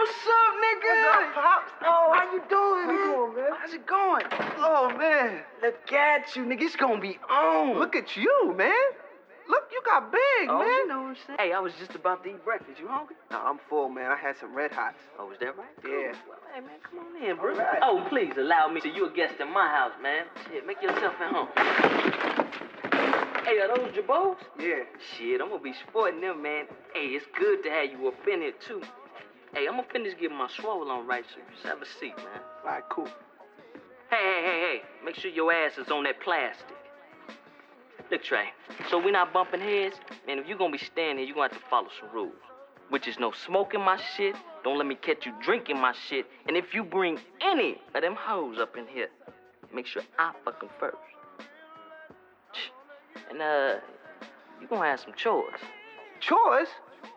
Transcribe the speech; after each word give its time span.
what's 0.00 0.12
up, 0.12 0.54
nigga? 0.64 0.96
What's 1.04 1.20
up, 1.20 1.34
Pops? 1.34 1.72
Oh, 1.84 2.12
how 2.16 2.32
you 2.32 2.40
doing, 2.48 2.84
How 2.86 2.92
you 2.92 3.04
doing, 3.12 3.36
man? 3.36 3.50
How's 3.60 3.74
it 3.74 3.86
going? 3.86 4.24
Oh 4.62 4.90
man, 4.96 5.42
Look 5.62 5.92
at 5.92 6.34
you, 6.36 6.44
nigga. 6.44 6.62
It's 6.62 6.76
gonna 6.76 7.00
be 7.00 7.18
on. 7.28 7.78
look 7.78 7.94
at 7.94 8.16
you, 8.16 8.54
man. 8.56 8.72
Look, 9.48 9.64
you 9.72 9.82
got 9.84 10.12
big, 10.12 10.48
oh, 10.48 10.58
man. 10.60 10.68
you 10.68 10.86
know 10.88 11.02
what 11.02 11.08
I'm 11.08 11.16
saying? 11.26 11.38
Hey, 11.40 11.52
I 11.52 11.58
was 11.58 11.72
just 11.78 11.94
about 11.96 12.22
to 12.22 12.30
eat 12.30 12.44
breakfast. 12.44 12.78
You 12.78 12.86
hungry? 12.86 13.16
Nah, 13.32 13.50
I'm 13.50 13.58
full, 13.68 13.88
man. 13.88 14.10
I 14.10 14.16
had 14.16 14.36
some 14.38 14.54
red 14.54 14.70
hots. 14.70 15.00
Oh, 15.18 15.32
is 15.32 15.38
that 15.40 15.58
right? 15.58 15.66
Yeah. 15.84 16.14
Well, 16.28 16.38
hey, 16.54 16.60
man, 16.60 16.78
come 16.88 17.00
on 17.00 17.20
in, 17.22 17.36
bro. 17.36 17.56
Right. 17.56 17.80
Oh, 17.82 18.06
please 18.08 18.32
allow 18.38 18.68
me 18.68 18.80
to. 18.82 18.88
You 18.88 19.10
a 19.10 19.12
guest 19.12 19.34
in 19.40 19.52
my 19.52 19.66
house, 19.66 19.92
man. 20.00 20.26
Shit, 20.46 20.64
make 20.66 20.80
yourself 20.80 21.14
at 21.20 21.32
home. 21.34 21.48
Hey, 23.44 23.58
are 23.58 23.74
those 23.76 23.92
Jabos? 23.92 24.36
Yeah. 24.60 24.84
Shit, 25.16 25.40
I'm 25.40 25.48
gonna 25.48 25.60
be 25.60 25.74
sporting 25.88 26.20
them, 26.20 26.42
man. 26.42 26.66
Hey, 26.94 27.06
it's 27.18 27.26
good 27.36 27.64
to 27.64 27.70
have 27.70 27.90
you 27.90 28.06
up 28.06 28.14
in 28.32 28.42
here, 28.42 28.52
too. 28.64 28.82
Hey, 29.52 29.66
I'm 29.66 29.74
gonna 29.76 29.88
finish 29.92 30.14
getting 30.20 30.36
my 30.36 30.48
swole 30.48 30.88
on 30.90 31.08
right, 31.08 31.24
so 31.28 31.38
you 31.38 31.42
just 31.52 31.66
have 31.66 31.82
a 31.82 31.86
seat, 31.86 32.16
man. 32.18 32.40
All 32.64 32.70
right, 32.70 32.84
cool. 32.88 33.08
Hey, 34.08 34.16
hey, 34.16 34.42
hey, 34.42 34.60
hey, 34.60 34.82
make 35.04 35.16
sure 35.16 35.30
your 35.30 35.52
ass 35.52 35.76
is 35.76 35.88
on 35.90 36.04
that 36.04 36.20
plastic. 36.20 36.76
Look, 38.12 38.22
Trey, 38.22 38.50
so 38.88 38.98
we 38.98 39.10
not 39.10 39.32
bumping 39.32 39.60
heads? 39.60 39.96
Man, 40.26 40.38
if 40.38 40.48
you 40.48 40.56
gonna 40.56 40.70
be 40.70 40.78
standing 40.78 41.18
here, 41.18 41.26
you 41.26 41.34
gonna 41.34 41.48
have 41.52 41.60
to 41.60 41.68
follow 41.68 41.88
some 42.00 42.10
rules. 42.12 42.34
Which 42.90 43.08
is 43.08 43.18
no 43.18 43.32
smoking 43.32 43.80
my 43.80 44.00
shit, 44.16 44.36
don't 44.62 44.78
let 44.78 44.86
me 44.86 44.94
catch 44.94 45.26
you 45.26 45.32
drinking 45.42 45.78
my 45.80 45.94
shit, 46.08 46.26
and 46.46 46.56
if 46.56 46.72
you 46.72 46.84
bring 46.84 47.18
any 47.40 47.80
of 47.94 48.02
them 48.02 48.14
hoes 48.14 48.58
up 48.58 48.76
in 48.76 48.86
here, 48.86 49.08
make 49.74 49.86
sure 49.86 50.02
I 50.18 50.32
fuck 50.44 50.62
'em 50.62 50.70
first. 50.78 50.96
And, 53.28 53.42
uh, 53.42 53.80
you 54.60 54.68
gonna 54.68 54.86
have 54.86 55.00
some 55.00 55.14
chores. 55.14 55.60
Chores? 56.20 56.68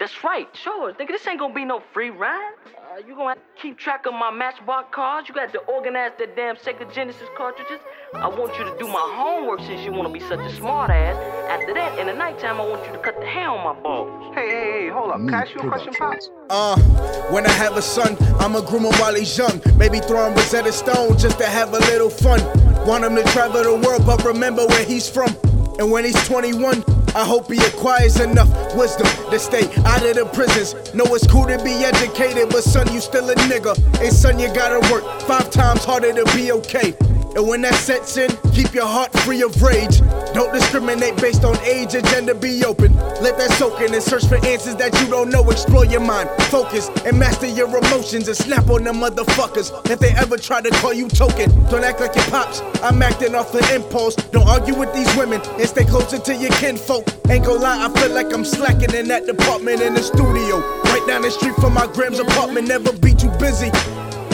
That's 0.00 0.24
right, 0.24 0.48
sure. 0.54 0.94
Nigga, 0.94 1.08
this 1.08 1.26
ain't 1.26 1.38
gonna 1.38 1.52
be 1.52 1.66
no 1.66 1.82
free 1.92 2.08
ride. 2.08 2.54
Uh, 2.74 3.06
you 3.06 3.14
gonna 3.14 3.34
have 3.34 3.36
to 3.36 3.62
keep 3.62 3.76
track 3.76 4.06
of 4.06 4.14
my 4.14 4.30
Matchbox 4.30 4.88
cards. 4.94 5.28
You 5.28 5.34
got 5.34 5.52
to 5.52 5.58
organize 5.58 6.12
that 6.18 6.34
damn 6.34 6.56
Sega 6.56 6.90
Genesis 6.90 7.28
cartridges. 7.36 7.80
I 8.14 8.26
want 8.26 8.56
you 8.56 8.64
to 8.64 8.74
do 8.78 8.88
my 8.88 9.12
homework 9.14 9.60
since 9.60 9.82
you 9.82 9.92
wanna 9.92 10.08
be 10.08 10.20
such 10.20 10.40
a 10.40 10.56
smart 10.56 10.88
ass. 10.90 11.16
After 11.50 11.74
that, 11.74 11.98
in 11.98 12.06
the 12.06 12.14
nighttime, 12.14 12.58
I 12.58 12.66
want 12.66 12.86
you 12.86 12.92
to 12.92 12.98
cut 12.98 13.20
the 13.20 13.26
hair 13.26 13.50
on 13.50 13.62
my 13.62 13.78
balls. 13.78 14.34
Hey, 14.34 14.48
hey, 14.48 14.72
hey, 14.84 14.88
hold 14.88 15.10
up. 15.10 15.18
Can 15.18 15.34
I 15.34 15.42
ask 15.42 15.52
you 15.54 15.60
a 15.60 15.68
question, 15.68 15.92
Pops? 15.92 16.30
Uh, 16.48 16.78
when 17.30 17.44
I 17.44 17.50
have 17.50 17.76
a 17.76 17.82
son, 17.82 18.16
I'ma 18.38 18.62
groom 18.62 18.86
him 18.86 18.94
while 18.94 19.14
he's 19.14 19.36
young. 19.36 19.60
Maybe 19.76 20.00
throw 20.00 20.26
him 20.26 20.34
Rosetta 20.34 20.72
Stone 20.72 21.18
just 21.18 21.36
to 21.40 21.44
have 21.44 21.74
a 21.74 21.78
little 21.78 22.08
fun. 22.08 22.40
Want 22.86 23.04
him 23.04 23.16
to 23.16 23.24
travel 23.24 23.62
the 23.62 23.86
world, 23.86 24.06
but 24.06 24.24
remember 24.24 24.66
where 24.66 24.82
he's 24.82 25.10
from. 25.10 25.36
And 25.78 25.90
when 25.90 26.06
he's 26.06 26.26
21, 26.26 26.84
I 27.14 27.24
hope 27.24 27.50
he 27.50 27.58
acquires 27.58 28.20
enough 28.20 28.48
wisdom 28.76 29.06
to 29.30 29.38
stay 29.38 29.64
out 29.84 30.02
of 30.04 30.14
the 30.16 30.30
prisons. 30.32 30.74
Know 30.94 31.04
it's 31.14 31.26
cool 31.26 31.46
to 31.46 31.62
be 31.64 31.72
educated, 31.72 32.48
but 32.50 32.62
son, 32.62 32.92
you 32.92 33.00
still 33.00 33.28
a 33.30 33.34
nigga. 33.34 33.76
And 34.00 34.12
son, 34.12 34.38
you 34.38 34.52
gotta 34.54 34.80
work 34.92 35.04
five 35.22 35.50
times 35.50 35.84
harder 35.84 36.12
to 36.12 36.24
be 36.36 36.52
okay. 36.52 36.94
And 37.36 37.46
when 37.48 37.62
that 37.62 37.74
sets 37.74 38.16
in, 38.16 38.30
keep 38.52 38.74
your 38.74 38.86
heart 38.86 39.12
free 39.20 39.42
of 39.42 39.60
rage. 39.62 40.00
Don't 40.32 40.52
discriminate 40.52 41.16
based 41.16 41.44
on 41.44 41.58
age 41.60 41.94
or 41.94 42.02
gender, 42.02 42.34
be 42.34 42.64
open. 42.64 42.94
Let 43.20 43.36
that 43.38 43.50
soak 43.58 43.80
in 43.80 43.92
and 43.92 44.02
search 44.02 44.26
for 44.26 44.36
answers 44.46 44.76
that 44.76 44.98
you 45.00 45.08
don't 45.08 45.30
know. 45.30 45.48
Explore 45.50 45.86
your 45.86 46.00
mind, 46.00 46.30
focus, 46.44 46.88
and 47.04 47.18
master 47.18 47.46
your 47.46 47.68
emotions 47.76 48.28
and 48.28 48.36
snap 48.36 48.68
on 48.70 48.84
them 48.84 48.96
motherfuckers 48.96 49.70
if 49.90 49.98
they 49.98 50.10
ever 50.12 50.36
try 50.36 50.60
to 50.60 50.70
call 50.80 50.92
you 50.92 51.08
token. 51.08 51.50
Don't 51.68 51.84
act 51.84 52.00
like 52.00 52.14
your 52.14 52.24
pops, 52.26 52.60
I'm 52.82 53.02
acting 53.02 53.34
off 53.34 53.54
an 53.54 53.64
impulse. 53.74 54.14
Don't 54.14 54.48
argue 54.48 54.74
with 54.74 54.92
these 54.94 55.14
women 55.16 55.40
and 55.42 55.68
stay 55.68 55.84
closer 55.84 56.18
to 56.18 56.34
your 56.34 56.52
kinfolk. 56.52 57.06
Ain't 57.28 57.44
gon' 57.44 57.60
lie, 57.60 57.86
I 57.86 58.00
feel 58.00 58.14
like 58.14 58.32
I'm 58.32 58.44
slacking 58.44 58.94
in 58.94 59.08
that 59.08 59.26
department 59.26 59.80
in 59.80 59.94
the 59.94 60.02
studio. 60.02 60.60
Right 60.84 61.04
down 61.06 61.22
the 61.22 61.30
street 61.30 61.54
from 61.56 61.74
my 61.74 61.86
Gram's 61.88 62.18
apartment, 62.20 62.68
never 62.68 62.92
be 62.92 63.14
too 63.14 63.30
busy. 63.38 63.70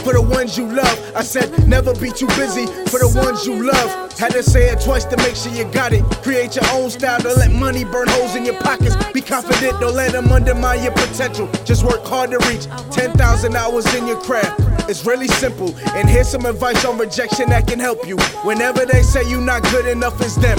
For 0.07 0.13
the 0.13 0.23
ones 0.23 0.57
you 0.57 0.69
love, 0.69 1.13
I 1.17 1.25
said 1.25 1.67
never 1.67 1.93
be 1.93 2.13
too 2.13 2.29
busy. 2.39 2.67
For 2.87 3.01
the 3.01 3.13
ones 3.21 3.45
you 3.45 3.67
love, 3.67 4.17
had 4.17 4.31
to 4.35 4.43
say 4.45 4.71
it 4.71 4.81
twice 4.81 5.05
to 5.07 5.17
make 5.17 5.35
sure 5.35 5.53
you 5.53 5.65
got 5.73 5.93
it. 5.93 6.05
Create 6.23 6.55
your 6.55 6.65
own 6.75 6.91
style, 6.91 7.19
don't 7.21 7.37
let 7.37 7.51
money 7.51 7.83
burn 7.83 8.07
holes 8.11 8.37
in 8.37 8.45
your 8.45 8.55
pockets. 8.61 8.95
Be 9.13 9.21
confident, 9.21 9.81
don't 9.81 9.97
let 9.97 10.13
them 10.13 10.31
undermine 10.31 10.85
your 10.85 10.93
potential. 10.93 11.51
Just 11.65 11.83
work 11.83 12.05
hard 12.05 12.31
to 12.31 12.39
reach 12.47 12.67
10,000 12.93 13.57
hours 13.57 13.93
in 13.97 14.07
your 14.07 14.21
craft. 14.21 14.61
It's 14.89 15.05
really 15.05 15.27
simple, 15.27 15.75
and 15.97 16.09
here's 16.09 16.29
some 16.29 16.47
advice 16.47 16.85
on 16.85 16.99
rejection 16.99 17.49
that 17.49 17.67
can 17.67 17.81
help 17.81 18.07
you. 18.07 18.17
Whenever 18.45 18.87
they 18.87 19.03
say 19.03 19.29
you're 19.29 19.41
not 19.41 19.65
good 19.73 19.87
enough, 19.87 20.21
it's 20.21 20.37
them, 20.37 20.59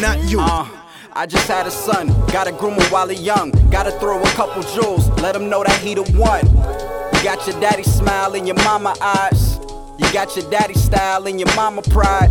not 0.00 0.18
you. 0.30 0.40
Uh, 0.40 0.66
I 1.12 1.26
just 1.26 1.46
had 1.46 1.66
a 1.66 1.70
son, 1.70 2.08
gotta 2.32 2.52
groom 2.52 2.72
him 2.72 2.90
while 2.90 3.08
he 3.08 3.22
young. 3.22 3.50
Gotta 3.68 3.90
throw 4.00 4.18
a 4.18 4.26
couple 4.28 4.62
jewels, 4.62 5.10
let 5.20 5.36
him 5.36 5.50
know 5.50 5.62
that 5.62 5.78
he 5.80 5.92
the 5.92 6.04
one. 6.12 6.77
You 7.18 7.24
got 7.24 7.48
your 7.48 7.60
daddy 7.60 7.82
smile 7.82 8.34
in 8.34 8.46
your 8.46 8.54
mama 8.62 8.94
eyes. 9.00 9.58
You 9.98 10.12
got 10.12 10.36
your 10.36 10.48
daddy 10.52 10.74
style 10.74 11.26
in 11.26 11.36
your 11.36 11.52
mama 11.56 11.82
pride. 11.82 12.30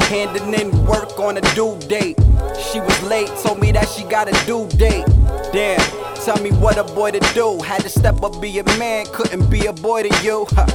Handing 0.00 0.52
in 0.52 0.84
work 0.84 1.16
on 1.20 1.36
a 1.36 1.40
due 1.54 1.78
date. 1.86 2.18
She 2.58 2.80
was 2.80 3.02
late, 3.04 3.28
told 3.44 3.60
me 3.60 3.70
that 3.70 3.88
she 3.88 4.02
got 4.02 4.28
a 4.28 4.44
due 4.44 4.66
date. 4.70 5.06
Damn, 5.52 5.78
tell 6.16 6.42
me 6.42 6.50
what 6.50 6.76
a 6.76 6.82
boy 6.82 7.12
to 7.12 7.20
do. 7.34 7.62
Had 7.62 7.82
to 7.82 7.88
step 7.88 8.20
up, 8.24 8.40
be 8.42 8.58
a 8.58 8.64
man, 8.80 9.06
couldn't 9.12 9.48
be 9.48 9.66
a 9.66 9.72
boy 9.72 10.02
to 10.02 10.24
you. 10.24 10.44
Huh. 10.50 10.66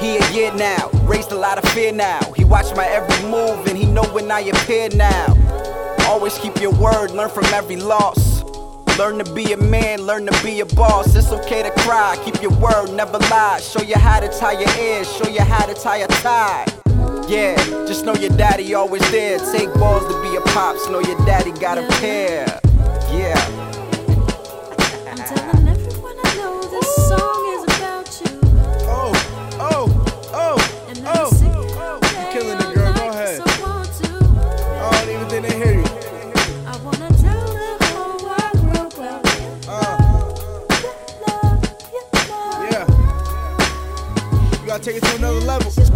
He 0.00 0.16
a 0.16 0.32
year 0.32 0.52
now, 0.54 0.90
raised 1.04 1.30
a 1.30 1.36
lot 1.36 1.62
of 1.62 1.70
fear 1.70 1.92
now. 1.92 2.20
He 2.32 2.42
watch 2.44 2.74
my 2.74 2.86
every 2.86 3.30
move 3.30 3.68
and 3.68 3.78
he 3.78 3.86
know 3.86 4.04
when 4.06 4.28
I 4.32 4.40
appear 4.40 4.88
now. 4.96 5.36
Always 6.08 6.36
keep 6.38 6.60
your 6.60 6.72
word, 6.72 7.12
learn 7.12 7.30
from 7.30 7.44
every 7.54 7.76
loss. 7.76 8.29
Learn 8.98 9.24
to 9.24 9.34
be 9.34 9.52
a 9.52 9.56
man, 9.56 10.02
learn 10.02 10.26
to 10.26 10.42
be 10.44 10.60
a 10.60 10.66
boss. 10.66 11.14
It's 11.14 11.32
okay 11.32 11.62
to 11.62 11.70
cry, 11.82 12.20
keep 12.24 12.42
your 12.42 12.52
word, 12.58 12.92
never 12.92 13.18
lie. 13.30 13.60
Show 13.60 13.82
you 13.82 13.96
how 13.96 14.20
to 14.20 14.28
tie 14.28 14.52
your 14.52 14.70
ears, 14.78 15.10
show 15.16 15.28
you 15.28 15.40
how 15.40 15.64
to 15.64 15.74
tie 15.74 15.98
a 15.98 16.08
tie. 16.08 16.66
Yeah, 17.28 17.56
just 17.86 18.04
know 18.04 18.14
your 18.14 18.36
daddy 18.36 18.74
always 18.74 19.08
there. 19.10 19.38
Take 19.52 19.72
balls 19.74 20.02
to 20.12 20.22
be 20.22 20.36
a 20.36 20.40
pops, 20.52 20.88
know 20.88 21.00
your 21.00 21.18
daddy 21.24 21.52
got 21.52 21.78
a 21.78 21.86
pair. 22.00 22.60
Yeah. 23.10 23.39
Take 44.82 44.96
it 44.96 45.02
to 45.02 45.16
another 45.16 45.40
level. 45.40 45.89